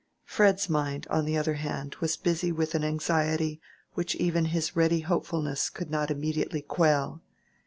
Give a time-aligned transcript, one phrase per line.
[0.25, 3.61] Fred's mind, on the other hand, was busy with an anxiety
[3.93, 7.21] which even his ready hopefulness could not immediately quell.